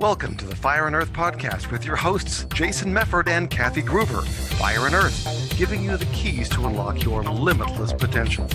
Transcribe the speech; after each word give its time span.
Welcome 0.00 0.34
to 0.38 0.46
the 0.46 0.56
Fire 0.56 0.86
and 0.86 0.96
Earth 0.96 1.12
podcast 1.12 1.70
with 1.70 1.84
your 1.84 1.94
hosts, 1.94 2.46
Jason 2.54 2.90
Mefford 2.90 3.28
and 3.28 3.50
Kathy 3.50 3.82
Gruber. 3.82 4.22
Fire 4.22 4.86
and 4.86 4.94
Earth, 4.94 5.54
giving 5.58 5.84
you 5.84 5.94
the 5.98 6.06
keys 6.06 6.48
to 6.48 6.64
unlock 6.64 7.04
your 7.04 7.22
limitless 7.22 7.92
potential. 7.92 8.48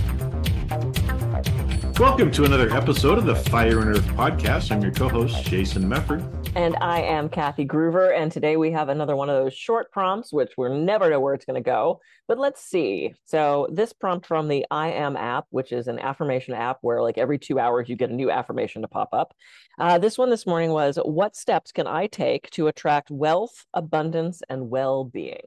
Welcome 1.99 2.31
to 2.31 2.45
another 2.45 2.71
episode 2.71 3.19
of 3.19 3.25
the 3.25 3.35
Fire 3.35 3.81
and 3.81 3.91
Earth 3.91 4.07
podcast. 4.07 4.71
I'm 4.71 4.81
your 4.81 4.91
co 4.91 5.07
host, 5.07 5.43
Jason 5.43 5.83
Mefford. 5.83 6.34
And 6.55 6.77
I 6.79 7.01
am 7.01 7.27
Kathy 7.27 7.65
Gruber. 7.65 8.11
And 8.11 8.31
today 8.31 8.55
we 8.55 8.71
have 8.71 8.87
another 8.87 9.17
one 9.17 9.29
of 9.29 9.35
those 9.35 9.53
short 9.53 9.91
prompts, 9.91 10.31
which 10.31 10.53
we're 10.57 10.73
never 10.73 11.09
know 11.09 11.19
where 11.19 11.33
it's 11.33 11.43
going 11.43 11.61
to 11.61 11.65
go. 11.69 11.99
But 12.29 12.39
let's 12.39 12.63
see. 12.63 13.13
So, 13.25 13.67
this 13.71 13.91
prompt 13.91 14.25
from 14.25 14.47
the 14.47 14.65
I 14.71 14.91
Am 14.91 15.17
app, 15.17 15.47
which 15.49 15.73
is 15.73 15.87
an 15.89 15.99
affirmation 15.99 16.53
app 16.53 16.77
where, 16.79 17.01
like, 17.01 17.17
every 17.17 17.37
two 17.37 17.59
hours 17.59 17.89
you 17.89 17.97
get 17.97 18.09
a 18.09 18.15
new 18.15 18.31
affirmation 18.31 18.83
to 18.83 18.87
pop 18.87 19.09
up. 19.11 19.35
Uh, 19.77 19.97
this 19.97 20.17
one 20.17 20.29
this 20.29 20.47
morning 20.47 20.71
was 20.71 20.97
What 21.03 21.35
steps 21.35 21.73
can 21.73 21.87
I 21.87 22.07
take 22.07 22.49
to 22.51 22.67
attract 22.67 23.11
wealth, 23.11 23.65
abundance, 23.73 24.41
and 24.47 24.69
well 24.69 25.03
being? 25.03 25.41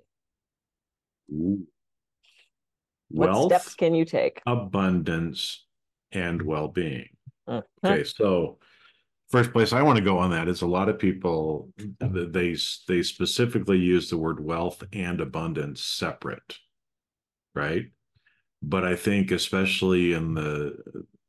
What 3.09 3.47
steps 3.47 3.75
can 3.75 3.95
you 3.95 4.05
take? 4.05 4.43
abundance, 4.47 5.65
and 6.13 6.43
well 6.43 6.69
being. 6.69 7.09
Mhm. 7.49 7.63
Okay, 7.83 8.05
so 8.05 8.59
first 9.31 9.53
place 9.53 9.73
I 9.73 9.83
want 9.83 9.99
to 9.99 10.05
go 10.05 10.19
on 10.19 10.31
that 10.31 10.49
is 10.49 10.63
a 10.63 10.67
lot 10.67 10.89
of 10.89 10.99
people 10.99 11.71
they 12.01 12.57
they 12.89 13.03
specifically 13.03 13.79
use 13.79 14.11
the 14.11 14.19
word 14.19 14.41
wealth 14.41 14.83
and 14.93 15.21
abundance 15.21 15.83
separate, 15.83 16.59
right? 17.55 17.87
But 18.63 18.85
I 18.85 18.97
think 18.97 19.31
especially 19.31 20.15
in 20.15 20.35
the 20.35 20.77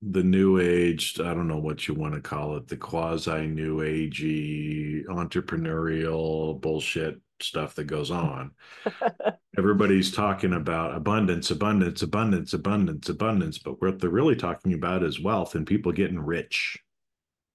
the 0.01 0.23
new 0.23 0.59
age, 0.59 1.19
I 1.19 1.33
don't 1.33 1.47
know 1.47 1.59
what 1.59 1.87
you 1.87 1.93
want 1.93 2.13
to 2.13 2.21
call 2.21 2.55
it, 2.55 2.67
the 2.67 2.77
quasi 2.77 3.47
new 3.47 3.79
agey 3.79 5.05
entrepreneurial 5.07 6.59
bullshit 6.59 7.19
stuff 7.41 7.75
that 7.75 7.85
goes 7.85 8.09
on. 8.11 8.51
Everybody's 9.57 10.11
talking 10.11 10.53
about 10.53 10.95
abundance, 10.95 11.51
abundance, 11.51 12.01
abundance, 12.01 12.53
abundance, 12.53 13.09
abundance, 13.09 13.57
but 13.57 13.81
what 13.81 13.99
they're 13.99 14.09
really 14.09 14.35
talking 14.35 14.73
about 14.73 15.03
is 15.03 15.19
wealth 15.19 15.55
and 15.55 15.67
people 15.67 15.91
getting 15.91 16.19
rich, 16.19 16.77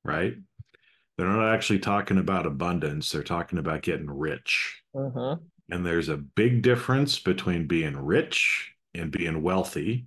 right? 0.05 0.35
They're 1.17 1.29
not 1.29 1.55
actually 1.55 1.79
talking 1.79 2.19
about 2.19 2.47
abundance, 2.47 3.11
they're 3.11 3.23
talking 3.23 3.59
about 3.59 3.83
getting 3.83 4.11
rich. 4.11 4.83
Mhm. 4.95 5.43
And 5.71 5.87
there's 5.87 6.09
a 6.09 6.17
big 6.17 6.63
difference 6.63 7.19
between 7.19 7.67
being 7.67 7.97
rich 7.97 8.73
and 8.95 9.11
being 9.11 9.43
wealthy. 9.43 10.07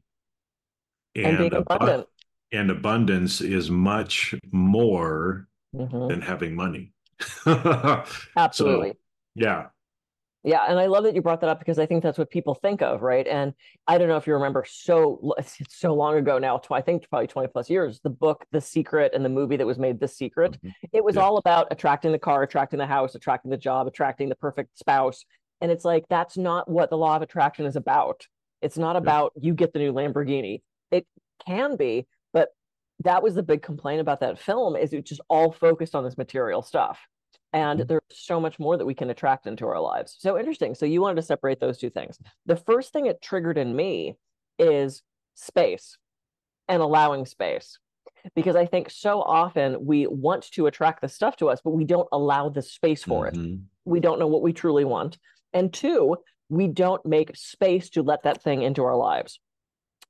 And 1.16 1.38
being 1.40 1.54
abu- 1.54 1.66
abundant. 1.70 2.08
and 2.52 2.70
abundance 2.70 3.42
is 3.42 3.72
much 3.72 4.36
more 4.52 5.48
Mhm. 5.76 6.10
than 6.10 6.22
having 6.22 6.56
money. 6.56 6.94
Absolutely. 8.36 8.92
So, 8.92 8.98
yeah. 9.36 9.68
Yeah, 10.48 10.64
and 10.66 10.80
I 10.80 10.86
love 10.86 11.04
that 11.04 11.14
you 11.14 11.22
brought 11.22 11.42
that 11.42 11.50
up 11.50 11.60
because 11.60 11.78
I 11.78 11.86
think 11.86 12.02
that's 12.02 12.18
what 12.18 12.30
people 12.30 12.56
think 12.56 12.82
of, 12.82 13.02
right? 13.02 13.28
And 13.28 13.54
I 13.86 13.98
don't 13.98 14.08
know 14.08 14.16
if 14.16 14.26
you 14.26 14.34
remember 14.34 14.64
so 14.66 15.34
it's 15.38 15.58
so 15.78 15.94
long 15.94 16.16
ago 16.16 16.40
now, 16.40 16.62
I 16.72 16.80
think 16.80 17.06
probably 17.10 17.28
20 17.28 17.50
plus 17.50 17.70
years, 17.70 18.00
the 18.02 18.10
book 18.10 18.46
The 18.54 18.62
Secret 18.62 19.12
and 19.14 19.26
the 19.26 19.30
movie 19.30 19.58
that 19.58 19.68
was 19.68 19.78
made 19.78 20.00
The 20.00 20.08
Secret. 20.08 20.58
Mhm. 20.64 20.72
It 20.94 21.04
was 21.04 21.16
Yeah. 21.16 21.24
all 21.24 21.36
about 21.36 21.68
attracting 21.70 22.14
the 22.14 22.18
car, 22.20 22.44
attracting 22.44 22.80
the 22.80 22.86
house, 22.86 23.14
attracting 23.14 23.52
the 23.52 23.58
job, 23.58 23.88
attracting 23.88 24.30
the 24.30 24.38
perfect 24.38 24.78
spouse. 24.80 25.26
And 25.60 25.70
it's 25.70 25.84
like 25.84 26.06
that's 26.08 26.38
not 26.38 26.70
what 26.70 26.90
the 26.90 26.98
law 26.98 27.18
of 27.18 27.22
attraction 27.22 27.66
is 27.66 27.76
about. 27.76 28.26
It's 28.62 28.78
not 28.78 28.96
about 28.96 29.34
you 29.36 29.54
get 29.54 29.74
the 29.74 29.80
new 29.80 29.92
Lamborghini. 29.92 30.62
It 30.92 31.06
can 31.46 31.76
be, 31.76 32.08
but 32.32 32.52
that 33.00 33.22
was 33.22 33.36
the 33.36 33.44
big 33.44 33.64
complaint 33.64 34.00
about 34.00 34.22
that 34.22 34.40
film 34.40 34.78
is 34.78 34.94
it 34.94 35.04
just 35.04 35.20
all 35.28 35.52
focused 35.52 35.94
on 35.94 36.06
this 36.06 36.18
material 36.18 36.62
stuff 36.62 37.06
and 37.54 37.80
Mhm. 37.82 37.88
there's 37.88 38.02
so 38.12 38.40
much 38.40 38.60
more 38.60 38.78
that 38.78 38.86
we 38.86 38.94
can 38.94 39.10
attract 39.10 39.48
into 39.48 39.68
our 39.68 39.80
lives. 39.80 40.16
So 40.20 40.38
interesting. 40.38 40.76
So 40.76 40.86
you 40.86 41.02
wanted 41.02 41.16
to 41.16 41.22
separate 41.22 41.60
those 41.60 41.78
two 41.78 41.90
things. 41.90 42.20
The 42.46 42.56
first 42.58 42.92
thing 42.94 43.06
it 43.06 43.22
triggered 43.22 43.58
in 43.58 43.76
me 43.76 44.18
is 44.60 45.02
space 45.36 45.98
and 46.68 46.82
allowing 46.82 47.26
space 47.26 47.78
because 48.36 48.56
i 48.56 48.66
think 48.66 48.90
so 48.90 49.22
often 49.22 49.86
we 49.86 50.08
want 50.08 50.44
to 50.52 50.66
attract 50.66 51.00
the 51.02 51.08
stuff 51.08 51.38
to 51.38 51.48
us 51.48 51.62
but 51.64 51.70
we 51.72 51.86
don't 51.86 52.10
allow 52.12 52.50
the 52.50 52.62
space 52.62 53.04
for 53.04 53.28
it. 53.28 53.36
Mhm. 53.36 53.62
we 53.86 54.00
don't 54.02 54.20
know 54.20 54.28
what 54.28 54.42
we 54.42 54.52
truly 54.52 54.84
want. 54.84 55.18
And 55.54 55.72
two 55.74 56.18
we 56.50 56.68
don't 56.68 57.06
make 57.06 57.36
space 57.38 57.90
to 57.92 58.02
let 58.02 58.24
that 58.24 58.42
thing 58.42 58.64
into 58.64 58.84
our 58.84 58.98
lives 58.98 59.40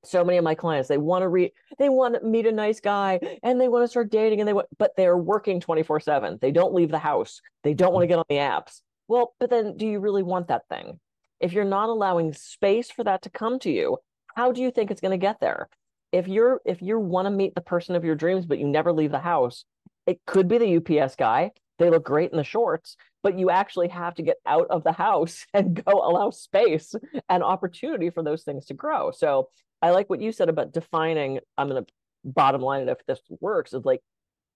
so 0.04 0.24
many 0.24 0.38
of 0.38 0.44
my 0.44 0.56
clients. 0.56 0.88
They 0.88 0.98
want 0.98 1.24
to 1.24 1.30
read 1.30 1.52
they 1.78 1.90
want 1.90 2.16
to 2.16 2.28
meet 2.28 2.46
a 2.46 2.52
nice 2.52 2.80
guy 2.80 3.20
and 3.44 3.60
they 3.60 3.68
want 3.68 3.84
to 3.84 3.88
start 3.88 4.12
dating 4.12 4.40
and 4.40 4.48
they 4.48 4.54
want 4.54 4.68
but 4.78 4.92
they're 4.96 5.18
working 5.18 5.60
24 5.60 6.00
7 6.00 6.40
they 6.42 6.52
don't 6.52 6.74
leave 6.74 6.92
the 6.92 7.00
house. 7.00 7.42
They 7.64 7.74
don't 7.74 7.94
want 7.94 8.04
to 8.04 8.14
mm-hmm. 8.14 8.24
get 8.30 8.42
on 8.42 8.54
the 8.54 8.72
apps. 8.72 8.82
Well 9.08 9.34
but 9.40 9.50
then 9.50 9.78
do 9.78 9.86
you 9.86 10.00
really 10.00 10.24
want 10.24 10.48
that 10.48 10.68
thing? 10.70 11.00
If 11.40 11.54
you're 11.54 11.66
not 11.66 11.90
allowing 11.90 12.34
space 12.34 12.90
for 12.90 13.04
that 13.04 13.24
to 13.24 13.30
come 13.30 13.60
to 13.60 13.72
you 13.72 13.98
how 14.36 14.52
do 14.52 14.62
you 14.62 14.72
think 14.72 14.92
it's 14.92 15.02
going 15.02 15.18
to 15.20 15.26
get 15.26 15.40
there? 15.40 15.68
If 16.12 16.28
you're 16.28 16.62
if 16.66 16.82
you 16.82 17.00
want 17.00 17.26
to 17.26 17.32
meet 17.32 17.56
the 17.56 17.62
person 17.62 17.96
of 17.96 18.06
your 18.06 18.16
dreams 18.16 18.46
but 18.46 18.60
you 18.60 18.68
never 18.68 18.94
leave 18.94 19.12
the 19.12 19.20
house 19.20 19.66
it 20.06 20.20
could 20.26 20.48
be 20.48 20.58
the 20.58 21.02
ups 21.02 21.16
guy. 21.16 21.52
They 21.80 21.90
look 21.90 22.06
great 22.06 22.32
in 22.32 22.38
the 22.38 22.44
shorts 22.44 22.96
but 23.24 23.38
you 23.38 23.50
actually 23.50 23.90
have 23.90 24.16
to 24.16 24.22
get 24.22 24.38
out 24.46 24.68
of 24.70 24.84
the 24.84 24.92
house 24.94 25.46
and 25.54 25.84
go 25.84 25.92
allow 25.92 26.30
space 26.30 26.96
and 27.28 27.44
opportunity 27.44 28.10
for 28.10 28.24
those 28.24 28.44
things 28.44 28.68
to 28.68 28.74
grow. 28.74 29.12
So 29.12 29.50
I 29.82 29.92
like 29.92 30.10
what 30.10 30.22
you 30.22 30.32
said 30.32 30.50
about 30.50 30.74
defining. 30.74 31.40
I'm 31.58 31.70
going 31.70 31.84
to 31.84 31.92
bottom 32.24 32.62
line 32.62 32.84
it 32.84 32.90
if 32.90 33.06
this 33.06 33.20
works. 33.42 33.74
Is 33.74 33.86
like, 33.86 34.02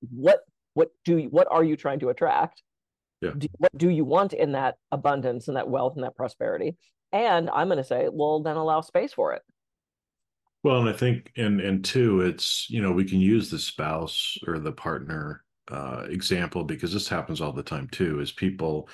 what 0.09 0.41
what 0.73 0.89
do 1.05 1.17
you, 1.17 1.29
what 1.29 1.47
are 1.51 1.63
you 1.63 1.75
trying 1.75 1.99
to 1.99 2.09
attract? 2.09 2.63
Yeah. 3.21 3.31
Do, 3.37 3.47
what 3.57 3.77
do 3.77 3.89
you 3.89 4.03
want 4.03 4.33
in 4.33 4.53
that 4.53 4.75
abundance 4.91 5.47
and 5.47 5.57
that 5.57 5.69
wealth 5.69 5.95
and 5.95 6.03
that 6.03 6.15
prosperity? 6.15 6.75
And 7.11 7.49
I'm 7.49 7.67
going 7.67 7.77
to 7.77 7.83
say, 7.83 8.07
well, 8.11 8.41
then 8.41 8.55
allow 8.55 8.81
space 8.81 9.13
for 9.13 9.33
it. 9.33 9.41
Well, 10.63 10.79
and 10.79 10.89
I 10.89 10.93
think, 10.93 11.31
and 11.37 11.59
and 11.59 11.83
two, 11.83 12.21
it's 12.21 12.69
you 12.69 12.81
know 12.81 12.91
we 12.91 13.05
can 13.05 13.19
use 13.19 13.49
the 13.49 13.59
spouse 13.59 14.37
or 14.47 14.59
the 14.59 14.71
partner 14.71 15.43
uh, 15.69 16.05
example 16.07 16.63
because 16.63 16.93
this 16.93 17.07
happens 17.07 17.41
all 17.41 17.51
the 17.51 17.63
time 17.63 17.87
too. 17.87 18.19
Is 18.19 18.31
people, 18.31 18.87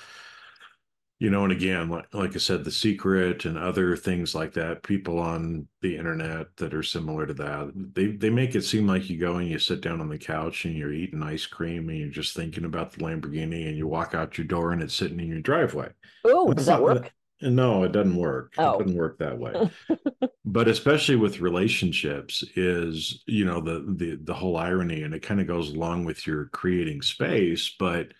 you 1.20 1.30
know, 1.30 1.42
and 1.42 1.52
again, 1.52 1.88
like 1.88 2.14
like 2.14 2.36
I 2.36 2.38
said, 2.38 2.64
the 2.64 2.70
secret 2.70 3.44
and 3.44 3.58
other 3.58 3.96
things 3.96 4.34
like 4.36 4.52
that. 4.54 4.84
People 4.84 5.18
on 5.18 5.66
the 5.82 5.96
internet 5.96 6.56
that 6.56 6.72
are 6.72 6.82
similar 6.82 7.26
to 7.26 7.34
that, 7.34 7.72
they 7.94 8.06
they 8.06 8.30
make 8.30 8.54
it 8.54 8.62
seem 8.62 8.86
like 8.86 9.10
you 9.10 9.18
go 9.18 9.36
and 9.36 9.48
you 9.48 9.58
sit 9.58 9.80
down 9.80 10.00
on 10.00 10.08
the 10.08 10.18
couch 10.18 10.64
and 10.64 10.76
you're 10.76 10.92
eating 10.92 11.22
ice 11.22 11.44
cream 11.44 11.88
and 11.88 11.98
you're 11.98 12.08
just 12.08 12.36
thinking 12.36 12.64
about 12.64 12.92
the 12.92 12.98
Lamborghini 12.98 13.66
and 13.66 13.76
you 13.76 13.88
walk 13.88 14.14
out 14.14 14.38
your 14.38 14.46
door 14.46 14.72
and 14.72 14.80
it's 14.80 14.94
sitting 14.94 15.18
in 15.18 15.28
your 15.28 15.40
driveway. 15.40 15.88
Oh, 16.24 16.52
does 16.52 16.66
that 16.66 16.82
work? 16.82 17.12
No, 17.40 17.84
it 17.84 17.92
doesn't 17.92 18.16
work. 18.16 18.54
Oh. 18.58 18.74
It 18.74 18.84
doesn't 18.84 18.98
work 18.98 19.18
that 19.18 19.38
way. 19.38 19.70
but 20.44 20.68
especially 20.68 21.16
with 21.16 21.40
relationships 21.40 22.44
is, 22.54 23.22
you 23.26 23.44
know, 23.44 23.60
the 23.60 23.84
the 23.96 24.18
the 24.22 24.34
whole 24.34 24.56
irony 24.56 25.02
and 25.02 25.14
it 25.14 25.22
kind 25.22 25.40
of 25.40 25.48
goes 25.48 25.70
along 25.70 26.04
with 26.04 26.28
your 26.28 26.46
creating 26.46 27.02
space, 27.02 27.74
but 27.76 28.12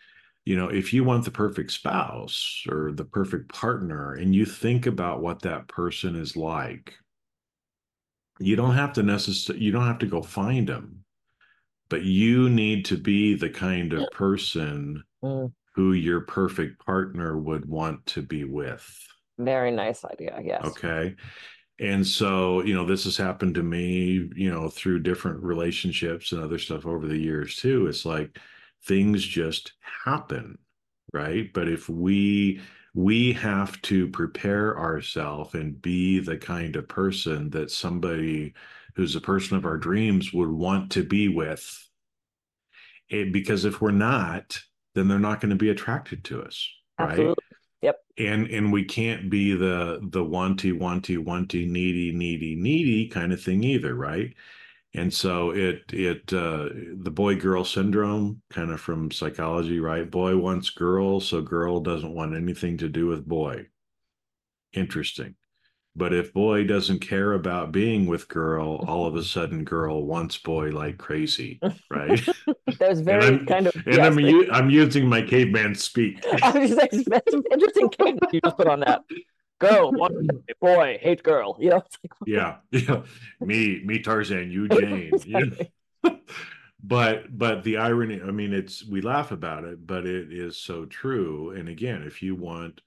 you 0.48 0.56
know, 0.56 0.69
if 0.69 0.94
you 0.94 1.04
want 1.04 1.26
the 1.26 1.31
perfect 1.31 1.70
spouse 1.72 2.64
or 2.70 2.91
the 2.92 3.04
perfect 3.04 3.53
partner 3.53 4.14
and 4.14 4.34
you 4.34 4.47
think 4.47 4.86
about 4.86 5.20
what 5.20 5.42
that 5.42 5.69
person 5.69 6.16
is 6.16 6.38
like, 6.38 6.94
you 8.41 8.56
don't 8.56 8.75
have 8.75 8.92
to 8.94 9.03
necessarily 9.03 9.62
you 9.64 9.70
don't 9.72 9.87
have 9.87 9.98
to 9.98 10.06
go 10.06 10.22
find 10.22 10.69
them. 10.69 11.04
But 11.91 12.04
you 12.04 12.48
need 12.50 12.87
to 12.87 12.97
be 12.97 13.34
the 13.34 13.50
kind 13.50 13.92
of 13.92 14.10
person 14.10 15.04
Mm, 15.22 15.53
who 15.75 15.92
your 15.92 16.22
perfect 16.22 16.84
partner 16.84 17.38
would 17.38 17.66
want 17.66 18.06
to 18.06 18.22
be 18.22 18.44
with. 18.44 18.88
very 19.38 19.70
nice 19.70 20.04
idea. 20.04 20.41
Yes. 20.42 20.64
Okay. 20.64 21.14
And 21.81 22.06
so, 22.06 22.62
you 22.62 22.75
know, 22.75 22.87
this 22.87 23.04
has 23.04 23.16
happened 23.16 23.54
to 23.56 23.62
me, 23.62 24.31
you 24.34 24.50
know, 24.50 24.69
through 24.69 25.00
different 25.00 25.42
relationships 25.42 26.32
and 26.32 26.42
other 26.42 26.58
stuff 26.58 26.87
over 26.87 27.06
the 27.06 27.19
years 27.19 27.56
too. 27.56 27.87
It's 27.87 28.04
like 28.04 28.38
things 28.84 29.25
just 29.25 29.72
happen, 30.04 30.58
right? 31.12 31.52
But 31.52 31.69
if 31.69 31.88
we 31.88 32.60
we 32.94 33.32
have 33.34 33.80
to 33.82 34.08
prepare 34.08 34.78
ourselves 34.78 35.54
and 35.54 35.80
be 35.80 36.19
the 36.20 36.36
kind 36.36 36.75
of 36.76 36.88
person 36.88 37.50
that 37.50 37.70
somebody 37.70 38.54
who's 38.96 39.14
a 39.14 39.20
person 39.20 39.56
of 39.56 39.64
our 39.64 39.76
dreams 39.76 40.32
would 40.32 40.48
want 40.50 40.90
to 40.92 41.04
be 41.04 41.28
with. 41.28 41.88
And 43.10 43.32
because 43.32 43.64
if 43.64 43.80
we're 43.80 43.90
not, 43.92 44.60
then 44.94 45.06
they're 45.08 45.19
not 45.19 45.40
going 45.40 45.50
to 45.50 45.56
be 45.56 45.70
attracted 45.70 46.24
to 46.24 46.42
us, 46.42 46.69
right? 46.98 47.10
Absolutely. 47.10 47.44
and 48.19 48.48
and 48.48 48.72
we 48.72 48.84
can't 48.84 49.31
be 49.31 49.54
the 49.54 50.00
the 50.10 50.24
wanty 50.24 50.72
wanty 50.76 51.16
wanty 51.16 51.69
needy 51.69 52.12
needy 52.12 52.56
needy 52.56 53.08
kind 53.08 53.32
of 53.32 53.40
thing 53.42 53.62
either 53.62 53.94
right 53.94 54.34
and 54.98 55.12
so 55.14 55.50
it 55.50 55.82
it 55.92 56.32
uh 56.32 56.68
the 57.06 57.10
boy 57.22 57.34
girl 57.36 57.64
syndrome 57.64 58.42
kind 58.50 58.70
of 58.70 58.80
from 58.80 59.10
psychology 59.10 59.80
right 59.80 60.10
boy 60.10 60.36
wants 60.36 60.70
girl 60.70 61.20
so 61.20 61.40
girl 61.42 61.80
doesn't 61.80 62.14
want 62.14 62.34
anything 62.36 62.76
to 62.78 62.88
do 62.88 63.06
with 63.06 63.26
boy 63.28 63.66
interesting 64.72 65.34
But 65.96 66.12
if 66.14 66.32
boy 66.32 66.64
doesn't 66.64 67.00
care 67.00 67.32
about 67.34 67.72
being 67.72 68.06
with 68.06 68.28
girl, 68.28 68.84
all 68.86 69.06
of 69.06 69.16
a 69.16 69.24
sudden 69.24 69.64
girl 69.64 70.06
wants 70.06 70.38
boy 70.38 70.70
like 70.70 70.98
crazy, 70.98 71.60
right? 71.90 72.22
That 72.78 72.90
was 72.90 73.00
very 73.02 73.24
I'm- 73.24 73.46
kind 73.46 73.66
of. 73.68 73.74
and 73.86 73.96
yes, 73.96 74.06
I'm 74.06 74.18
u- 74.20 74.50
I'm 74.52 74.70
using 74.70 75.08
my 75.08 75.22
caveman 75.22 75.74
speak. 75.74 76.24
I 76.42 76.58
was 76.58 76.70
just 76.70 76.80
like, 76.82 76.92
that's 77.06 77.34
an 77.34 77.42
interesting 77.52 77.88
cadence 77.98 78.30
you 78.32 78.40
just 78.44 78.56
put 78.56 78.68
on 78.68 78.80
that. 78.80 79.02
Girl, 79.58 79.93
boy, 80.60 80.99
hate 81.00 81.22
girl. 81.22 81.56
You 81.60 81.70
know, 81.70 81.76
like, 81.76 82.12
yeah, 82.26 82.56
yeah. 82.70 83.02
Me, 83.40 83.82
me 83.84 83.99
Tarzan, 84.00 84.50
you 84.50 84.69
Jane. 84.81 85.20
you 85.25 85.50
know? 86.02 86.19
but 86.82 87.37
but 87.37 87.64
the 87.64 87.78
irony, 87.78 88.20
I 88.22 88.31
mean, 88.31 88.52
it's 88.52 88.87
we 88.87 89.00
laugh 89.00 89.32
about 89.32 89.64
it, 89.64 89.87
but 89.87 90.06
it 90.06 90.32
is 90.32 90.56
so 90.56 90.84
true. 90.84 91.50
And 91.50 91.69
again, 91.69 92.02
if 92.02 92.22
you 92.22 92.34
want, 92.34 92.81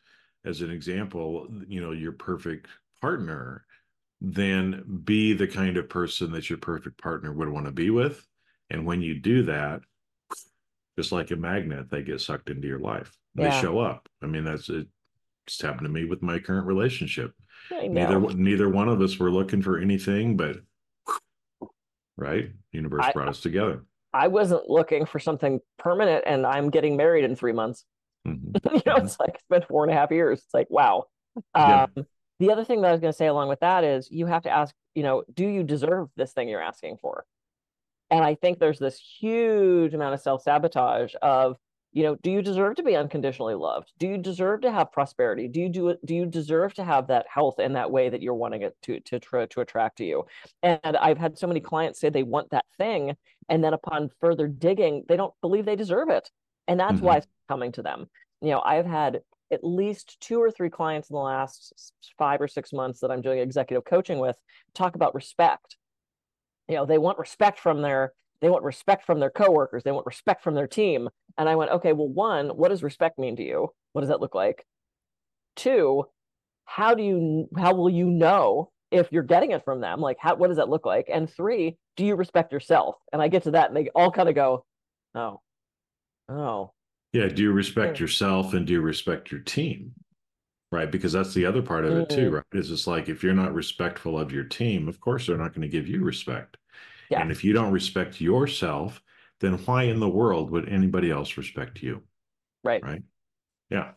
as 0.46 0.62
an 0.62 0.72
example, 0.72 1.48
you 1.68 1.82
know, 1.82 1.92
your 1.92 2.14
perfect 2.14 2.68
partner, 3.02 3.66
then 4.22 5.02
be 5.04 5.34
the 5.34 5.48
kind 5.48 5.78
of 5.78 5.90
person 5.90 6.32
that 6.32 6.50
your 6.50 6.60
perfect 6.60 7.02
partner 7.02 7.34
would 7.34 7.50
want 7.50 7.66
to 7.66 7.72
be 7.72 7.90
with. 7.90 8.26
And 8.70 8.86
when 8.86 9.02
you 9.02 9.20
do 9.20 9.44
that, 9.44 9.82
just 10.98 11.12
like 11.12 11.32
a 11.32 11.36
magnet, 11.36 11.90
they 11.90 12.04
get 12.04 12.22
sucked 12.22 12.50
into 12.50 12.68
your 12.68 12.80
life. 12.80 13.18
They 13.36 13.46
Yeah. 13.46 13.62
show 13.62 13.80
up. 13.80 14.08
I 14.22 14.28
mean, 14.28 14.44
that's 14.44 14.70
it. 14.70 14.88
Just 15.48 15.62
happened 15.62 15.86
to 15.86 15.90
me 15.90 16.06
with 16.06 16.22
my 16.22 16.40
current 16.40 16.68
relationship 16.68 17.34
neither 17.72 18.20
neither 18.20 18.70
one 18.70 18.90
of 18.90 19.02
us 19.02 19.18
were 19.18 19.32
looking 19.32 19.62
for 19.62 19.78
anything 19.80 20.36
but 20.36 20.58
right 22.18 22.52
universe 22.72 23.06
I- 23.06 23.12
brought 23.12 23.30
us 23.30 23.40
together 23.42 23.84
I 24.14 24.28
wasn't 24.28 24.70
looking 24.70 25.06
for 25.06 25.20
something 25.20 25.62
permanent, 25.80 26.26
and 26.28 26.46
I'm 26.46 26.70
getting 26.70 26.98
married 26.98 27.24
in 27.24 27.34
three 27.34 27.54
months. 27.54 27.86
Mhm. 28.28 28.60
you 28.74 28.82
know, 28.86 28.98
it's 28.98 29.18
like 29.22 29.36
it's 29.36 29.46
been 29.50 29.62
four 29.62 29.86
and 29.86 29.92
a 29.94 29.96
half 29.96 30.12
years. 30.12 30.40
It's 30.40 30.54
like, 30.54 30.70
wow. 30.70 31.06
Yeah. 31.56 31.88
Um, 31.96 32.06
the 32.42 32.52
other 32.52 32.66
thing 32.66 32.82
that 32.82 32.90
I 32.90 32.92
was 32.92 33.00
going 33.00 33.14
to 33.14 33.18
say 33.18 33.28
along 33.28 33.48
with 33.48 33.62
that 33.62 33.86
is 33.86 34.12
you 34.12 34.26
have 34.26 34.44
to 34.44 34.50
ask, 34.50 34.76
you 34.96 35.04
know, 35.04 35.24
do 35.34 35.48
you 35.48 35.64
deserve 35.64 36.10
this 36.18 36.34
thing 36.34 36.50
you're 36.50 36.62
asking 36.62 36.98
for? 36.98 37.24
And 38.10 38.22
I 38.26 38.36
think 38.36 38.60
there's 38.60 38.80
this 38.80 39.00
huge 39.00 39.94
amount 39.94 40.14
of 40.14 40.20
self 40.20 40.42
sabotage 40.44 41.14
of, 41.22 41.56
you 41.94 42.04
know, 42.04 42.16
do 42.16 42.32
you 42.32 42.42
deserve 42.42 42.76
to 42.76 42.84
be 42.84 42.96
unconditionally 42.96 43.54
loved? 43.54 43.92
Do 44.00 44.08
you 44.08 44.18
deserve 44.18 44.62
to 44.62 44.72
have 44.72 44.94
prosperity? 44.94 45.48
Do 45.50 45.60
you 45.60 45.70
do 45.70 45.90
it? 45.90 46.06
Do 46.06 46.16
you 46.16 46.26
deserve 46.26 46.74
to 46.76 46.86
have 46.86 47.08
that 47.08 47.26
health 47.34 47.60
in 47.60 47.74
that 47.74 47.92
way 47.92 48.08
that 48.10 48.22
you're 48.22 48.34
wanting 48.34 48.62
it 48.62 48.78
to 48.84 49.00
to 49.02 49.20
try 49.20 49.46
to 49.46 49.62
attract 49.62 49.98
to 49.98 50.06
you? 50.06 50.24
And 50.64 50.80
I've 50.98 51.18
had 51.18 51.38
so 51.38 51.48
many 51.48 51.60
clients 51.60 52.00
say 52.00 52.10
they 52.10 52.24
want 52.24 52.52
that 52.52 52.66
thing, 52.78 53.16
and 53.50 53.64
then 53.64 53.74
upon 53.74 54.10
further 54.22 54.48
digging, 54.48 55.04
they 55.10 55.18
don't 55.18 55.34
believe 55.42 55.66
they 55.66 55.76
deserve 55.76 56.10
it, 56.10 56.30
and 56.68 56.80
that's 56.80 57.02
why 57.02 57.16
mm-hmm. 57.16 57.18
it's 57.20 57.28
coming 57.50 57.72
to 57.74 57.82
them. 57.82 58.06
You 58.42 58.52
know, 58.52 58.62
I've 58.66 58.86
had 58.86 59.22
at 59.52 59.64
least 59.64 60.18
two 60.22 60.42
or 60.42 60.50
three 60.50 60.70
clients 60.70 61.10
in 61.10 61.16
the 61.16 61.20
last 61.20 61.92
five 62.18 62.40
or 62.40 62.48
six 62.48 62.72
months 62.72 63.02
that 63.02 63.12
I'm 63.12 63.22
doing 63.22 63.40
executive 63.40 63.84
coaching 63.84 64.20
with 64.20 64.38
talk 64.74 64.96
about 64.96 65.14
respect. 65.14 65.76
You 66.70 66.76
know, 66.76 66.86
they 66.86 66.98
want 66.98 67.20
respect 67.20 67.60
from 67.60 67.82
their 67.82 68.14
they 68.42 68.50
want 68.50 68.64
respect 68.64 69.06
from 69.06 69.20
their 69.20 69.30
coworkers, 69.30 69.84
they 69.84 69.92
want 69.92 70.06
respect 70.06 70.44
from 70.44 70.56
their 70.56 70.68
team. 70.68 71.10
And 71.38 71.48
I 71.48 71.56
went, 71.56 71.72
okay, 71.72 71.94
well, 71.94 72.08
one, 72.10 72.50
what 72.50 72.70
does 72.70 72.84
respect 72.84 73.20
mean 73.20 73.36
to 73.38 73.44
you? 73.44 73.70
What 73.94 74.02
does 74.02 74.10
that 74.10 74.22
look 74.22 74.36
like? 74.36 74.66
Two, 75.56 76.06
how 76.66 76.96
do 76.96 77.04
you 77.04 77.50
how 77.58 77.76
will 77.76 77.90
you 77.90 78.06
know 78.06 78.72
if 78.92 79.12
you're 79.12 79.24
getting 79.24 79.52
it 79.52 79.66
from 79.66 79.82
them? 79.82 80.02
Like 80.02 80.18
how 80.20 80.36
what 80.36 80.48
does 80.48 80.58
that 80.58 80.70
look 80.70 80.86
like? 80.86 81.08
And 81.12 81.30
three, 81.30 81.78
do 81.98 82.06
you 82.06 82.16
respect 82.16 82.54
yourself? 82.54 82.96
And 83.14 83.22
I 83.22 83.28
get 83.28 83.44
to 83.44 83.52
that 83.52 83.70
and 83.70 83.78
they 83.78 83.90
all 83.96 84.12
kind 84.12 84.30
of 84.30 84.36
go, 84.36 84.66
Oh, 85.16 85.42
oh, 86.30 86.74
yeah 87.14 87.28
do 87.28 87.44
you 87.44 87.52
respect 87.52 87.98
Sure. 87.98 88.06
yourself 88.06 88.54
and 88.54 88.66
do 88.66 88.74
you 88.74 88.82
respect 88.82 89.32
your 89.32 89.42
team 89.42 89.94
right 90.72 90.92
because 90.92 91.14
that's 91.14 91.34
the 91.34 91.46
other 91.46 91.62
part 91.62 91.86
of 91.86 91.96
it 91.98 92.10
too 92.10 92.30
Mhm. 92.30 92.34
right 92.34 92.46
is 92.54 92.72
it's 92.72 92.88
like 92.88 93.10
if 93.10 93.24
you're 93.24 93.34
not 93.34 93.54
respectful 93.54 94.18
of 94.20 94.32
your 94.32 94.44
team 94.46 94.88
of 94.88 95.00
course 95.00 95.28
they're 95.28 95.38
not 95.38 95.54
going 95.54 95.62
to 95.64 95.68
give 95.68 95.88
you 95.88 96.04
respect 96.04 96.58
Yeah. 97.12 97.22
and 97.22 97.32
if 97.32 97.44
you 97.44 97.54
don't 97.54 97.72
respect 97.72 98.22
yourself 98.22 99.02
then 99.40 99.54
why 99.66 99.84
in 99.84 100.00
the 100.00 100.10
world 100.10 100.52
would 100.52 100.70
anybody 100.70 101.12
else 101.12 101.38
respect 101.38 101.82
you 101.84 102.04
right. 102.64 102.84
right 102.84 103.04
yeah 103.70 103.92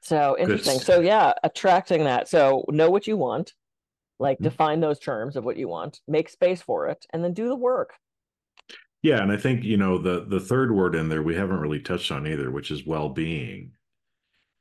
So 0.00 0.36
interesting. 0.38 0.78
So 0.78 1.00
yeah, 1.00 1.32
attracting 1.42 2.04
that. 2.04 2.28
So 2.28 2.64
know 2.68 2.90
what 2.90 3.06
you 3.08 3.16
want, 3.16 3.54
like 4.18 4.40
Mhm. 4.40 4.44
define 4.44 4.80
those 4.80 4.98
terms 5.00 5.36
of 5.36 5.44
what 5.44 5.56
you 5.56 5.68
want, 5.68 6.00
make 6.06 6.28
space 6.28 6.62
for 6.62 6.88
it, 6.88 7.06
and 7.12 7.24
then 7.24 7.34
do 7.34 7.48
the 7.48 7.56
work. 7.56 7.94
Yeah, 9.02 9.22
and 9.22 9.30
I 9.32 9.36
think 9.36 9.64
you 9.64 9.76
know 9.76 9.98
the 9.98 10.24
the 10.24 10.40
third 10.40 10.72
word 10.72 10.94
in 10.94 11.08
there 11.08 11.22
we 11.22 11.34
haven't 11.34 11.60
really 11.60 11.80
touched 11.80 12.10
on 12.12 12.26
either, 12.26 12.50
which 12.50 12.70
is 12.70 12.86
well-being, 12.86 13.72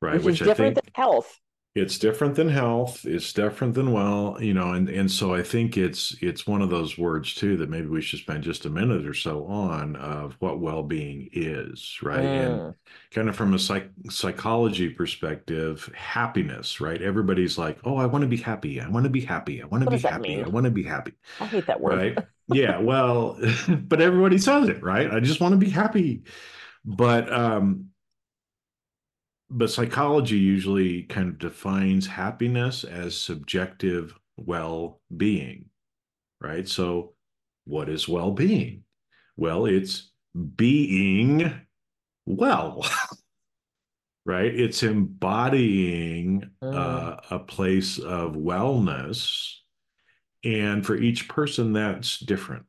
right? 0.02 0.22
Which, 0.24 0.42
is 0.42 0.42
I 0.42 0.46
different 0.46 0.76
think 0.76 0.86
than 0.86 0.94
health. 0.96 1.40
It's 1.76 2.00
different 2.00 2.36
than 2.36 2.48
health. 2.50 3.06
It's 3.06 3.34
different 3.34 3.74
than 3.76 3.92
well, 3.92 4.38
you 4.42 4.54
know, 4.54 4.72
and 4.74 4.90
and 4.90 5.12
so 5.12 5.34
I 5.36 5.44
think 5.44 5.78
it's 5.78 6.16
it's 6.22 6.48
one 6.48 6.62
of 6.62 6.70
those 6.70 6.98
words 6.98 7.36
too 7.36 7.58
that 7.58 7.70
maybe 7.70 7.88
we 7.88 8.02
should 8.02 8.20
spend 8.20 8.44
just 8.44 8.66
a 8.66 8.70
minute 8.70 9.06
or 9.06 9.14
so 9.14 9.46
on 9.48 9.98
of 9.98 10.36
what 10.40 10.62
well-being 10.62 11.30
is, 11.34 12.00
right? 12.02 12.34
And 12.34 12.62
Mm, 12.62 12.76
kind 13.12 13.28
of 13.30 13.36
from 13.36 13.54
a 13.54 13.60
psych 13.60 13.90
psychology 14.10 14.90
perspective, 14.90 15.92
happiness, 15.96 16.80
right? 16.80 17.02
Everybody's 17.02 17.58
like, 17.58 17.78
"Oh, 17.84 17.98
I 17.98 18.06
want 18.06 18.22
to 18.24 18.28
be 18.30 18.38
happy. 18.38 18.80
I 18.80 18.88
want 18.90 19.04
to 19.04 19.10
be 19.10 19.22
happy. 19.22 19.62
I 19.62 19.66
want 19.66 19.82
to 19.84 19.88
be 19.88 20.00
happy. 20.00 20.42
I 20.42 20.48
want 20.48 20.66
to 20.66 20.72
be 20.72 20.84
happy." 20.84 21.14
I 21.40 21.46
hate 21.48 21.68
that 21.68 21.80
word. 21.82 22.04
right 22.04 22.22
yeah 22.48 22.80
well 22.80 23.40
but 23.70 24.02
everybody 24.02 24.38
says 24.38 24.70
it 24.70 24.82
right 24.84 25.12
i 25.12 25.20
just 25.20 25.42
want 25.42 25.52
to 25.54 25.58
be 25.58 25.70
happy 25.70 26.24
but 26.86 27.32
um 27.34 27.88
but 29.50 29.70
psychology 29.70 30.38
usually 30.38 31.04
kind 31.04 31.30
of 31.30 31.38
defines 31.38 32.08
happiness 32.08 32.84
as 32.84 33.18
subjective 33.18 34.14
well-being 34.38 35.66
right 36.42 36.68
so 36.68 37.14
what 37.66 37.88
is 37.90 38.08
well-being 38.08 38.84
well 39.38 39.66
it's 39.66 40.12
being 40.56 41.52
well 42.26 42.86
right 44.26 44.54
it's 44.54 44.84
embodying 44.84 46.50
Mm. 46.64 46.76
uh, 46.76 47.18
a 47.30 47.40
place 47.40 48.00
of 48.00 48.34
wellness 48.34 49.52
and 50.44 50.86
for 50.86 50.96
each 50.96 51.28
person 51.30 51.74
that's 51.74 52.18
different 52.20 52.66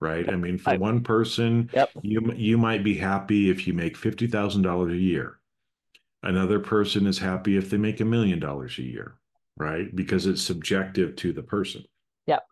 right 0.00 0.28
i 0.28 0.36
mean 0.36 0.58
for 0.58 0.70
Right. 0.70 0.80
one 0.80 1.02
person 1.02 1.70
Yep. 1.72 1.90
you 2.02 2.32
you 2.34 2.58
might 2.58 2.84
be 2.84 2.94
happy 2.94 3.48
if 3.50 3.66
you 3.66 3.72
make 3.74 3.96
$50,000 3.96 4.92
a 4.92 4.96
year 4.96 5.40
another 6.22 6.60
person 6.60 7.06
is 7.06 7.18
happy 7.18 7.56
if 7.56 7.70
they 7.70 7.76
make 7.78 8.00
a 8.00 8.04
million 8.04 8.38
dollars 8.38 8.78
a 8.78 8.82
year 8.82 9.18
right 9.56 9.94
because 9.96 10.26
it's 10.26 10.42
subjective 10.42 11.16
to 11.16 11.32
the 11.32 11.42
person 11.42 11.84
Yep. 12.26 12.46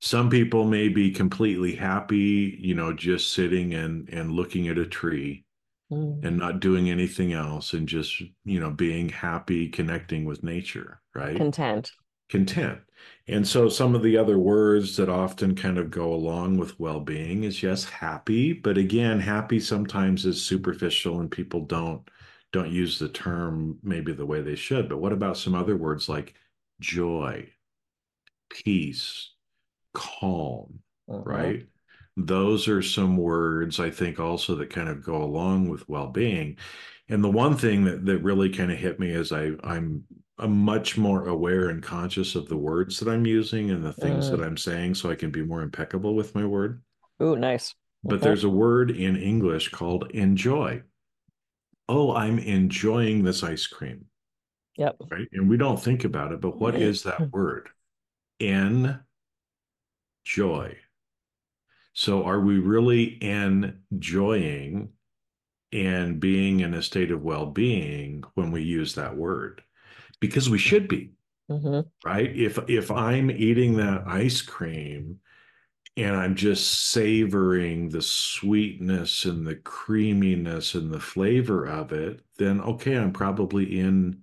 some 0.00 0.30
people 0.30 0.64
may 0.64 0.88
be 0.88 1.10
completely 1.10 1.74
happy 1.74 2.56
you 2.60 2.74
know 2.74 2.92
just 2.92 3.32
sitting 3.32 3.74
and 3.74 4.08
and 4.10 4.30
looking 4.32 4.68
at 4.68 4.78
a 4.78 4.86
tree 4.86 5.44
Mm, 5.90 6.22
and 6.22 6.38
not 6.38 6.60
doing 6.60 6.90
anything 6.90 7.32
else 7.32 7.74
and 7.74 7.88
just 7.88 8.20
you 8.44 8.60
know 8.60 8.70
being 8.70 9.08
happy 9.10 9.68
connecting 9.68 10.24
with 10.24 10.42
nature 10.44 11.02
right 11.14 11.46
Content. 11.46 11.92
content. 12.30 12.80
And 13.28 13.46
so 13.46 13.68
some 13.68 13.94
of 13.94 14.02
the 14.02 14.16
other 14.18 14.38
words 14.38 14.96
that 14.96 15.08
often 15.08 15.54
kind 15.54 15.78
of 15.78 15.90
go 15.90 16.12
along 16.14 16.58
with 16.58 16.80
well-being 16.80 17.44
is 17.44 17.62
yes, 17.62 17.84
happy, 17.84 18.52
but 18.52 18.78
again, 18.78 19.20
happy 19.20 19.60
sometimes 19.60 20.26
is 20.26 20.42
superficial 20.44 21.20
and 21.20 21.30
people 21.30 21.62
don't 21.66 22.02
don't 22.52 22.70
use 22.72 22.98
the 22.98 23.08
term 23.08 23.78
maybe 23.82 24.12
the 24.12 24.26
way 24.26 24.42
they 24.42 24.56
should. 24.56 24.88
But 24.88 24.98
what 24.98 25.12
about 25.12 25.36
some 25.36 25.54
other 25.54 25.76
words 25.76 26.08
like 26.08 26.34
joy, 26.80 27.50
peace, 28.50 29.32
calm, 29.94 30.80
Mhm. 31.08 31.24
right? 31.24 31.66
Those 32.16 32.68
are 32.68 32.82
some 32.82 33.16
words 33.16 33.80
I 33.80 33.90
think 33.90 34.20
also 34.20 34.56
that 34.56 34.70
kind 34.70 34.88
of 34.88 35.04
go 35.04 35.22
along 35.22 35.68
with 35.68 35.88
well-being. 35.88 36.58
And 37.08 37.24
the 37.24 37.30
one 37.30 37.56
thing 37.56 37.84
that 37.84 38.06
that 38.06 38.20
really 38.20 38.50
kind 38.50 38.72
of 38.72 38.78
hit 38.78 39.00
me 39.00 39.10
is 39.10 39.32
I 39.32 39.52
I'm 39.64 40.04
I'm 40.38 40.56
much 40.58 40.98
more 40.98 41.28
aware 41.28 41.68
and 41.70 41.82
conscious 41.82 42.36
of 42.36 42.48
the 42.48 42.56
words 42.56 43.00
that 43.00 43.08
I'm 43.12 43.26
using 43.26 43.70
and 43.70 43.84
the 43.84 43.92
things 43.92 44.30
Mm. 44.30 44.30
that 44.30 44.42
I'm 44.42 44.56
saying 44.56 44.96
so 44.96 45.10
I 45.10 45.16
can 45.16 45.30
be 45.32 45.44
more 45.44 45.62
impeccable 45.62 46.14
with 46.16 46.34
my 46.34 46.46
word. 46.46 46.82
Ooh, 47.22 47.36
nice. 47.36 47.74
But 48.02 48.20
Mhm. 48.20 48.22
there's 48.22 48.42
a 48.42 48.48
word 48.50 48.90
in 48.90 49.14
English 49.16 49.68
called 49.68 50.10
enjoy. 50.10 50.82
Oh, 51.88 52.14
I'm 52.14 52.38
enjoying 52.38 53.24
this 53.24 53.42
ice 53.42 53.66
cream, 53.66 54.06
Yep. 54.76 55.02
right? 55.10 55.28
And 55.32 55.48
we 55.48 55.56
don't 55.56 55.80
think 55.80 56.04
about 56.04 56.32
it, 56.32 56.40
but 56.40 56.58
what 56.60 56.76
is 56.76 57.02
that 57.04 57.32
word? 57.32 57.68
En 58.40 59.00
joy. 60.24 60.78
So 61.92 62.24
are 62.24 62.40
we 62.40 62.58
really 62.58 63.22
enjoying 63.22 64.90
and 65.72 66.20
being 66.20 66.60
in 66.60 66.74
a 66.74 66.82
state 66.82 67.10
of 67.10 67.22
well-being 67.22 68.24
when 68.34 68.50
we 68.52 68.62
use 68.62 68.94
that 68.94 69.16
word? 69.16 69.62
Because 70.20 70.50
we 70.50 70.58
should 70.58 70.88
be, 70.88 71.12
hmm 71.48 71.80
right? 72.04 72.34
If 72.36 72.58
if 72.68 72.90
I'm 72.90 73.30
eating 73.30 73.76
that 73.78 74.06
ice 74.06 74.42
cream 74.42 75.20
and 75.98 76.16
I'm 76.16 76.34
just 76.36 76.90
savoring 76.90 77.90
the 77.90 78.02
sweetness 78.02 79.24
and 79.26 79.46
the 79.46 79.56
creaminess 79.56 80.74
and 80.74 80.92
the 80.92 81.00
flavor 81.00 81.66
of 81.66 81.92
it, 81.92 82.22
then 82.38 82.60
okay, 82.62 82.96
I'm 82.96 83.12
probably 83.12 83.78
in 83.80 84.22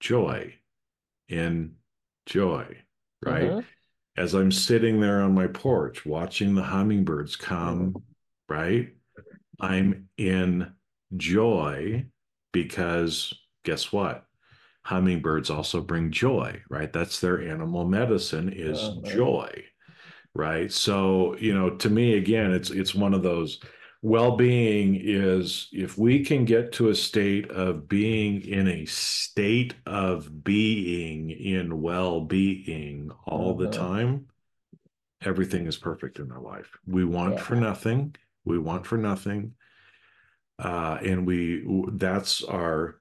joy, 0.00 0.54
in 1.28 1.76
joy, 2.26 2.78
right? 3.22 3.54
Mhm. 3.54 3.66
As 4.16 4.34
I'm 4.34 4.52
sitting 4.52 5.00
there 5.00 5.22
on 5.22 5.34
my 5.34 5.48
porch 5.48 6.06
watching 6.06 6.54
the 6.54 6.62
hummingbirds 6.64 7.36
come, 7.36 8.02
right? 8.48 8.94
I'm 9.60 10.08
in 10.18 10.72
joy 11.16 12.06
because 12.52 13.32
guess 13.64 13.92
what? 13.92 14.26
Hummingbirds 14.84 15.50
also 15.50 15.80
bring 15.80 16.10
joy, 16.12 16.62
right? 16.70 16.92
That's 16.92 17.20
their 17.20 17.40
animal 17.42 17.86
medicine 17.86 18.52
is 18.54 18.90
Mhm. 18.90 19.02
joy, 19.02 19.64
right? 20.34 20.72
So, 20.72 21.36
you 21.36 21.54
know, 21.54 21.70
to 21.70 21.90
me 21.90 22.14
again, 22.16 22.52
it's 22.52 22.70
it's 22.70 22.94
one 22.94 23.14
of 23.14 23.22
those 23.22 23.60
well-being 24.04 24.98
is 25.00 25.68
if 25.72 25.96
we 25.96 26.24
can 26.24 26.44
get 26.44 26.72
to 26.72 26.88
a 26.88 26.94
state 26.94 27.48
of 27.50 27.88
being 27.88 28.40
in 28.42 28.66
a 28.66 28.84
state 28.86 29.74
of 29.86 30.42
being 30.42 31.30
in 31.30 31.80
well-being 31.80 33.10
all 33.26 33.54
the 33.54 33.68
Mhm. 33.68 33.72
time, 33.72 34.26
everything 35.20 35.66
is 35.66 35.76
perfect 35.76 36.18
in 36.18 36.32
our 36.32 36.40
life. 36.40 36.76
We 36.86 37.04
want 37.04 37.38
for 37.38 37.54
nothing. 37.54 38.16
We 38.44 38.58
want 38.58 38.86
for 38.86 38.98
nothing. 38.98 39.54
Uh, 40.58 40.98
and 41.02 41.26
we 41.26 41.64
that's 41.92 42.42
our 42.42 43.00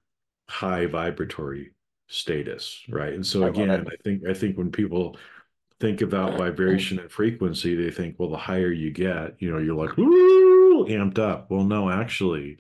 high 0.50 0.86
vibratory 0.86 1.72
status, 2.08 2.84
right? 2.90 3.14
And 3.14 3.26
so 3.26 3.46
again, 3.46 3.70
it. 3.72 3.88
I 3.88 3.96
think 4.04 4.28
I 4.28 4.34
think 4.34 4.58
when 4.58 4.72
people 4.72 5.18
think 5.82 6.02
about 6.02 6.38
vibration 6.38 7.00
and 7.00 7.12
frequency, 7.12 7.76
they 7.76 7.92
think, 7.92 8.16
well, 8.18 8.30
the 8.30 8.38
higher 8.38 8.72
you 8.72 8.92
get, 8.92 9.36
you 9.40 9.52
know, 9.52 9.58
you're 9.58 9.76
like, 9.76 9.90
mm-hmm. 9.90 10.04
Ooh, 10.04 10.86
amped 10.86 11.20
up. 11.20 11.52
Well, 11.52 11.64
no, 11.64 11.90
actually, 11.90 12.60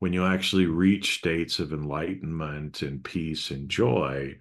when 0.00 0.12
you 0.12 0.26
actually 0.26 0.66
reach 0.66 1.18
states 1.18 1.58
of 1.58 1.72
enlightenment 1.72 2.82
and 2.82 3.02
peace 3.02 3.50
and 3.50 3.68
joy, 3.68 4.36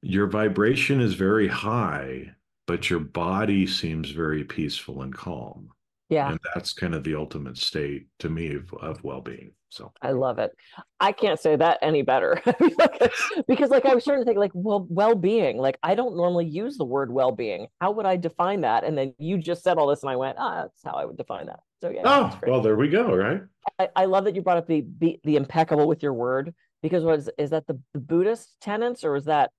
your 0.00 0.26
vibration 0.26 1.00
is 1.00 1.14
very 1.14 1.48
high, 1.48 2.34
but 2.66 2.88
your 2.88 3.00
body 3.00 3.66
seems 3.66 4.10
very 4.10 4.44
peaceful 4.44 5.02
and 5.02 5.14
calm. 5.14 5.70
Yeah, 6.08 6.30
And 6.30 6.40
that's 6.54 6.72
kind 6.72 6.94
of 6.94 7.04
the 7.04 7.14
ultimate 7.14 7.58
state 7.58 8.06
to 8.20 8.28
me 8.28 8.54
of, 8.54 8.72
of 8.74 9.04
well-being. 9.04 9.52
So 9.70 9.92
I 10.02 10.10
love 10.10 10.38
it. 10.38 10.50
I 10.98 11.12
can't 11.12 11.38
say 11.38 11.54
that 11.56 11.78
any 11.80 12.02
better 12.02 12.42
because, 13.46 13.70
like, 13.70 13.86
I 13.86 13.94
was 13.94 14.02
starting 14.02 14.24
to 14.24 14.28
think, 14.28 14.38
like, 14.38 14.50
well, 14.52 14.86
well-being. 14.90 15.58
Like, 15.58 15.78
I 15.82 15.94
don't 15.94 16.16
normally 16.16 16.46
use 16.46 16.76
the 16.76 16.84
word 16.84 17.12
well-being. 17.12 17.68
How 17.80 17.92
would 17.92 18.04
I 18.04 18.16
define 18.16 18.62
that? 18.62 18.82
And 18.84 18.98
then 18.98 19.14
you 19.18 19.38
just 19.38 19.62
said 19.62 19.78
all 19.78 19.86
this, 19.86 20.02
and 20.02 20.10
I 20.10 20.16
went, 20.16 20.36
ah, 20.38 20.62
that's 20.62 20.82
how 20.84 20.92
I 20.92 21.04
would 21.04 21.16
define 21.16 21.46
that. 21.46 21.60
So 21.80 21.88
yeah, 21.88 22.02
Oh, 22.04 22.38
well, 22.46 22.60
there 22.60 22.76
we 22.76 22.88
go, 22.88 23.14
right? 23.14 23.42
I, 23.78 23.88
I 23.96 24.04
love 24.06 24.24
that 24.24 24.34
you 24.34 24.42
brought 24.42 24.58
up 24.58 24.66
the 24.66 24.82
be 24.82 25.20
the 25.24 25.36
impeccable 25.36 25.86
with 25.86 26.02
your 26.02 26.12
word 26.12 26.52
because 26.82 27.04
was 27.04 27.30
is 27.38 27.50
that 27.50 27.66
the, 27.66 27.78
the 27.94 28.00
Buddhist 28.00 28.56
tenets 28.60 29.02
or 29.02 29.16
is 29.16 29.24
that 29.26 29.50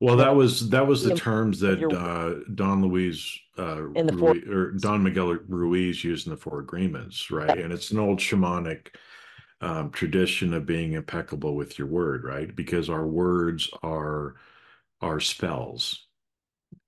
Well, 0.00 0.16
that 0.16 0.34
was 0.34 0.70
that 0.70 0.86
was 0.86 1.02
the 1.02 1.14
terms 1.14 1.60
that 1.60 1.82
uh, 1.82 2.44
Don 2.54 2.80
Luis 2.82 3.38
uh, 3.58 3.90
In 3.92 4.06
the 4.06 4.14
four- 4.14 4.32
Ruiz, 4.32 4.48
or 4.48 4.70
Don 4.72 5.02
Miguel 5.02 5.36
Ruiz 5.46 6.02
used 6.02 6.26
in 6.26 6.30
the 6.30 6.38
Four 6.38 6.60
Agreements, 6.60 7.30
right? 7.30 7.58
And 7.58 7.70
it's 7.70 7.90
an 7.90 7.98
old 7.98 8.18
shamanic 8.18 8.94
um, 9.60 9.90
tradition 9.90 10.54
of 10.54 10.66
being 10.66 10.92
impeccable 10.92 11.54
with 11.56 11.78
your 11.78 11.88
word, 11.88 12.24
right? 12.24 12.54
Because 12.54 12.90
our 12.90 13.06
words 13.06 13.70
are 13.82 14.36
are 15.02 15.20
spells, 15.20 16.06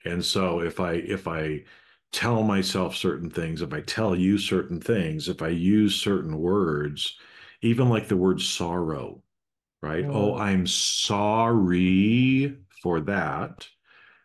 and 0.05 0.25
so 0.25 0.61
if 0.61 0.81
I 0.81 0.95
if 0.95 1.29
I 1.29 1.65
tell 2.13 2.43
myself 2.43 2.97
certain 2.97 3.31
things, 3.31 3.63
if 3.63 3.73
I 3.73 3.81
tell 3.83 4.15
you 4.17 4.39
certain 4.39 4.81
things, 4.81 5.29
if 5.29 5.43
I 5.43 5.49
use 5.49 5.95
certain 6.01 6.39
words, 6.39 7.19
even 7.63 7.89
like 7.89 8.09
the 8.09 8.17
word 8.17 8.41
sorrow, 8.41 9.23
right? 9.83 10.07
Oh, 10.09 10.35
Mm. 10.35 10.41
I'm 10.41 10.67
sorry 10.69 12.57
for 12.83 13.01
that. 13.03 13.69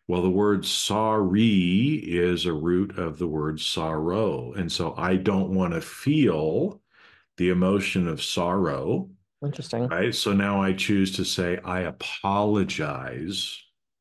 Well, 0.08 0.22
the 0.24 0.30
word 0.30 0.66
sorry 0.66 1.96
is 1.96 2.46
a 2.46 2.54
root 2.54 2.98
of 2.98 3.20
the 3.20 3.28
word 3.28 3.60
sorrow. 3.60 4.54
And 4.54 4.72
so 4.72 4.96
I 4.98 5.16
don't 5.18 5.54
want 5.56 5.74
to 5.74 5.82
feel 5.82 6.82
the 7.38 7.50
emotion 7.50 8.08
of 8.08 8.24
sorrow, 8.24 9.10
interesting? 9.42 9.92
right? 9.92 10.14
So 10.16 10.34
now 10.34 10.62
I 10.62 10.74
choose 10.74 11.16
to 11.18 11.26
say, 11.26 11.60
I 11.64 11.82
apologize 11.82 13.58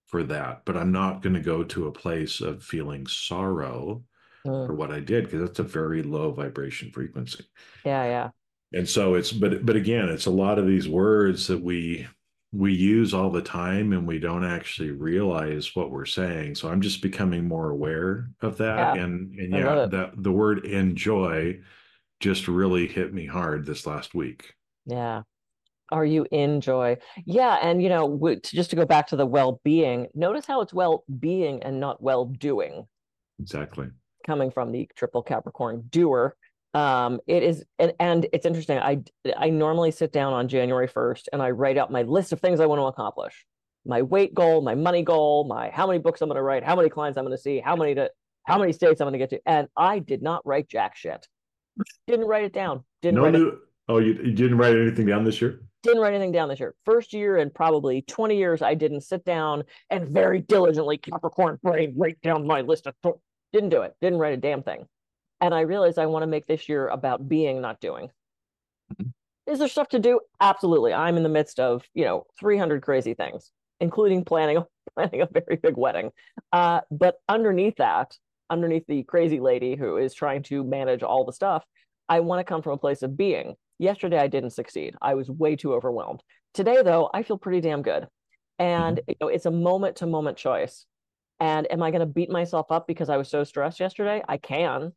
for 0.06 0.22
that, 0.24 0.62
but 0.64 0.76
I'm 0.76 0.92
not 0.92 1.22
going 1.22 1.34
to 1.34 1.40
go 1.40 1.64
to 1.64 1.86
a 1.88 1.92
place 1.92 2.40
of 2.40 2.62
feeling 2.64 3.06
sorrow 3.06 4.04
Mm, 4.46 4.66
for 4.66 4.74
what 4.74 4.92
I 4.92 5.00
did 5.00 5.24
because 5.24 5.40
that's 5.42 5.58
a 5.60 5.64
very 5.64 6.02
low 6.02 6.32
vibration 6.32 6.90
frequency. 6.92 7.44
yeah, 7.84 8.04
yeah. 8.04 8.30
And 8.72 8.88
so 8.88 9.14
it's 9.14 9.32
but 9.32 9.64
but 9.64 9.76
again, 9.76 10.08
it's 10.08 10.26
a 10.26 10.30
lot 10.30 10.58
of 10.58 10.66
these 10.66 10.88
words 10.88 11.46
that 11.46 11.60
we 11.62 12.06
we 12.52 12.72
use 12.72 13.14
all 13.14 13.30
the 13.30 13.42
time 13.42 13.92
and 13.92 14.06
we 14.06 14.18
don't 14.18 14.44
actually 14.44 14.90
realize 14.90 15.74
what 15.74 15.90
we're 15.90 16.04
saying. 16.04 16.54
So 16.56 16.68
I'm 16.68 16.80
just 16.80 17.02
becoming 17.02 17.46
more 17.46 17.70
aware 17.70 18.30
of 18.40 18.56
that. 18.58 18.94
Yeah, 18.94 18.94
and 18.94 19.38
and 19.38 19.52
yeah, 19.52 19.86
that 19.86 20.12
the 20.16 20.32
word 20.32 20.64
enjoy 20.66 21.60
just 22.24 22.48
really 22.48 22.86
hit 22.86 23.12
me 23.12 23.26
hard 23.26 23.66
this 23.66 23.86
last 23.86 24.14
week. 24.14 24.54
Yeah. 24.86 25.24
Are 25.92 26.06
you 26.06 26.26
in 26.30 26.62
joy? 26.62 26.96
Yeah, 27.26 27.58
and 27.60 27.82
you 27.82 27.90
know, 27.90 28.08
w- 28.08 28.40
just 28.42 28.70
to 28.70 28.76
go 28.76 28.86
back 28.86 29.08
to 29.08 29.16
the 29.16 29.26
well-being, 29.26 30.06
notice 30.14 30.46
how 30.46 30.62
it's 30.62 30.72
well-being 30.72 31.62
and 31.62 31.78
not 31.78 32.02
well-doing. 32.02 32.86
Exactly. 33.40 33.88
coming 34.26 34.50
from 34.50 34.72
the 34.72 34.88
triple 34.96 35.22
Capricorn 35.22 35.84
doer. 35.90 36.34
Um, 36.72 37.20
it 37.26 37.42
is, 37.42 37.62
and, 37.78 37.92
and 38.00 38.26
it's 38.32 38.46
interesting. 38.46 38.78
I 38.78 39.02
I 39.36 39.50
normally 39.50 39.90
sit 39.90 40.10
down 40.10 40.32
on 40.32 40.48
January 40.48 40.88
1st 40.88 41.24
and 41.30 41.42
I 41.42 41.50
write 41.50 41.76
out 41.76 41.92
my 41.92 42.02
list 42.02 42.32
of 42.32 42.40
things 42.40 42.58
I 42.58 42.64
want 42.66 42.78
to 42.80 42.84
accomplish. 42.86 43.44
My 43.84 44.00
weight 44.00 44.32
goal, 44.34 44.62
my 44.62 44.74
money 44.74 45.02
goal, 45.02 45.44
my 45.46 45.68
how 45.68 45.86
many 45.86 45.98
books 45.98 46.22
I'm 46.22 46.28
going 46.30 46.36
to 46.36 46.42
write, 46.42 46.64
how 46.64 46.74
many 46.74 46.88
clients 46.88 47.18
I'm 47.18 47.24
going 47.26 47.36
to 47.36 47.42
see, 47.42 47.60
how 47.60 47.76
many 47.76 47.94
to 47.96 48.10
how 48.44 48.58
many 48.58 48.72
states 48.72 49.00
I'm 49.02 49.04
going 49.06 49.12
to 49.12 49.18
get 49.18 49.30
to. 49.30 49.40
And 49.44 49.68
I 49.76 49.98
did 49.98 50.22
not 50.22 50.40
write 50.46 50.68
jack 50.68 50.96
shit. 50.96 51.28
Didn't 52.06 52.26
write 52.26 52.44
it 52.44 52.52
down. 52.52 52.84
Didn't 53.02 53.16
No 53.16 53.24
write 53.24 53.34
it, 53.34 53.38
new 53.38 53.58
oh 53.88 53.98
you, 53.98 54.14
you 54.14 54.32
didn't 54.32 54.58
write 54.58 54.76
anything 54.76 55.06
down 55.06 55.24
this 55.24 55.40
year? 55.40 55.60
didn't 55.82 56.00
write 56.00 56.14
anything 56.14 56.32
down 56.32 56.48
this 56.48 56.60
year. 56.60 56.74
First 56.86 57.12
year 57.12 57.36
in 57.36 57.50
probably 57.50 58.00
20 58.02 58.38
years, 58.38 58.62
I 58.62 58.72
didn't 58.72 59.02
sit 59.02 59.22
down 59.22 59.64
and 59.90 60.08
very 60.08 60.40
diligently 60.40 60.96
Capricorn 60.96 61.58
brain 61.62 61.94
write 61.94 62.18
down 62.22 62.46
my 62.46 62.62
list 62.62 62.86
of 62.86 62.94
th- 63.02 63.16
didn't 63.52 63.68
do 63.68 63.82
it. 63.82 63.94
Didn't 64.00 64.18
write 64.18 64.32
a 64.32 64.38
damn 64.38 64.62
thing. 64.62 64.86
And 65.42 65.54
I 65.54 65.60
realized 65.60 65.98
I 65.98 66.06
want 66.06 66.22
to 66.22 66.26
make 66.26 66.46
this 66.46 66.70
year 66.70 66.88
about 66.88 67.28
being, 67.28 67.60
not 67.60 67.80
doing. 67.80 68.10
Mhm. 68.94 69.12
Is 69.46 69.58
there 69.58 69.68
stuff 69.68 69.88
to 69.90 69.98
do? 69.98 70.20
Absolutely. 70.40 70.94
I'm 70.94 71.18
in 71.18 71.22
the 71.22 71.28
midst 71.28 71.60
of, 71.60 71.84
you 71.92 72.06
know, 72.06 72.24
300 72.40 72.80
crazy 72.80 73.12
things, 73.12 73.52
including 73.78 74.24
planning 74.24 74.64
planning 74.96 75.20
a 75.20 75.26
very 75.26 75.56
big 75.62 75.76
wedding. 75.76 76.12
Uh, 76.50 76.80
but 76.90 77.16
underneath 77.28 77.76
that, 77.76 78.16
underneath 78.50 78.86
the 78.86 79.02
crazy 79.04 79.40
lady 79.40 79.76
who 79.76 79.96
is 79.96 80.14
trying 80.14 80.42
to 80.44 80.64
manage 80.64 81.02
all 81.02 81.24
the 81.24 81.32
stuff, 81.32 81.64
I 82.08 82.20
want 82.20 82.40
to 82.40 82.44
come 82.44 82.62
from 82.62 82.72
a 82.72 82.78
place 82.78 83.02
of 83.02 83.16
being. 83.16 83.54
Yesterday, 83.78 84.18
I 84.18 84.28
didn't 84.28 84.50
succeed. 84.50 84.94
I 85.02 85.14
was 85.14 85.28
way 85.28 85.56
too 85.56 85.74
overwhelmed. 85.74 86.22
Today, 86.52 86.82
though, 86.82 87.10
I 87.12 87.22
feel 87.22 87.38
pretty 87.38 87.60
damn 87.60 87.82
good. 87.82 88.06
And 88.58 88.98
mm-hmm. 88.98 89.10
you 89.10 89.16
know, 89.20 89.28
it's 89.28 89.46
a 89.46 89.50
moment 89.50 89.96
to 89.96 90.06
moment 90.06 90.36
choice. 90.36 90.86
And 91.40 91.70
am 91.70 91.82
I 91.82 91.90
going 91.90 92.00
to 92.00 92.06
beat 92.06 92.30
myself 92.30 92.70
up 92.70 92.86
because 92.86 93.08
I 93.08 93.16
was 93.16 93.28
so 93.28 93.44
stressed 93.44 93.80
yesterday? 93.80 94.22
I 94.28 94.36
can. 94.36 94.92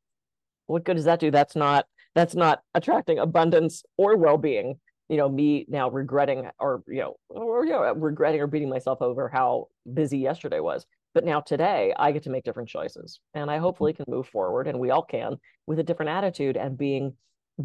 What 0.67 0.83
good 0.83 0.95
does 0.95 1.05
that 1.05 1.19
do? 1.19 1.31
That's 1.31 1.55
not 1.55 1.85
that's 2.13 2.35
not 2.35 2.61
attracting 2.73 3.19
abundance 3.19 3.83
or 3.97 4.17
well-being. 4.17 4.79
You 5.09 5.17
know, 5.17 5.29
me 5.29 5.65
now 5.69 5.89
regretting 5.89 6.49
or 6.59 6.83
you 6.87 6.99
know, 6.99 7.15
or 7.29 7.65
you 7.65 7.71
know, 7.71 7.93
regretting 7.93 8.41
or 8.41 8.47
beating 8.47 8.69
myself 8.69 9.01
over 9.01 9.29
how 9.29 9.67
busy 9.91 10.19
yesterday 10.19 10.59
was. 10.59 10.85
But 11.17 11.25
now 11.25 11.39
today, 11.39 11.95
I 11.97 12.11
get 12.11 12.21
to 12.25 12.29
make 12.29 12.43
different 12.43 12.69
choices, 12.69 13.21
and 13.33 13.49
I 13.49 13.55
mm-hmm. 13.55 13.63
hopefully 13.63 13.91
can 13.91 14.05
move 14.07 14.27
forward, 14.27 14.67
and 14.67 14.79
we 14.79 14.91
all 14.91 15.01
can 15.01 15.39
with 15.65 15.79
a 15.79 15.83
different 15.83 16.11
attitude 16.11 16.57
and 16.57 16.77
being 16.77 17.13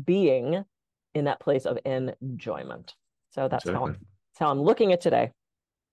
being 0.07 0.65
in 1.15 1.25
that 1.27 1.39
place 1.39 1.67
of 1.67 1.79
enjoyment. 1.85 2.95
So 3.33 3.49
that's 3.49 3.69
how 3.69 3.89
Exactly. 3.89 4.07
that's 4.33 4.39
how 4.39 4.51
I'm 4.53 4.63
looking 4.63 4.95
at 4.95 5.03
today. 5.03 5.33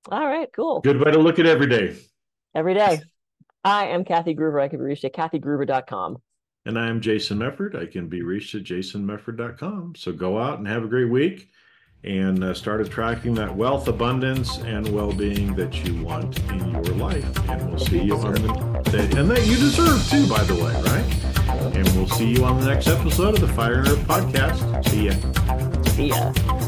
All 0.09 0.25
right, 0.25 0.47
cool. 0.55 0.79
Good 0.79 1.03
way 1.03 1.11
to 1.11 1.19
look 1.19 1.37
at 1.37 1.45
every 1.45 1.67
day. 1.67 1.97
Every 2.55 2.75
day. 2.75 3.01
I 3.65 3.87
am 3.87 4.05
Kathy 4.05 4.33
Gruber. 4.33 4.61
I 4.61 4.69
can 4.69 4.79
be 4.79 4.85
reached 4.85 5.03
at 5.03 5.13
kathygruber.com. 5.13 6.21
And 6.65 6.79
I'm 6.79 7.01
Jason 7.01 7.39
Mefford. 7.39 7.75
I 7.75 7.87
can 7.87 8.07
be 8.07 8.21
reached 8.21 8.55
at 8.55 8.63
jasonmefford.com. 8.63 9.95
So 9.97 10.13
go 10.13 10.39
out 10.39 10.59
and 10.59 10.67
have 10.69 10.85
a 10.85 10.87
great 10.87 11.09
week 11.09 11.49
and 12.03 12.43
uh, 12.43 12.53
start 12.53 12.81
attracting 12.81 13.33
that 13.35 13.53
wealth, 13.55 13.87
abundance, 13.87 14.57
and 14.59 14.87
well 14.93 15.11
being 15.11 15.53
that 15.55 15.83
you 15.85 16.01
want 16.03 16.39
in 16.51 16.71
your 16.71 16.95
life. 16.95 17.49
And 17.49 17.69
we'll 17.69 17.79
see 17.79 18.01
you 18.01 18.15
on 18.15 18.33
the 18.33 18.81
that, 18.91 19.17
and 19.17 19.29
that 19.29 19.45
you 19.45 19.57
deserve 19.57 20.07
too, 20.09 20.27
by 20.27 20.43
the 20.43 20.55
way, 20.55 20.73
right? 20.83 21.75
And 21.75 21.87
we'll 21.95 22.09
see 22.09 22.29
you 22.33 22.45
on 22.45 22.59
the 22.59 22.67
next 22.67 22.87
episode 22.87 23.35
of 23.35 23.41
the 23.41 23.47
Fire 23.49 23.79
Earth 23.81 23.99
podcast. 24.07 24.89
See 24.89 25.07
ya. 25.07 25.83
See 25.91 26.07
ya. 26.07 26.58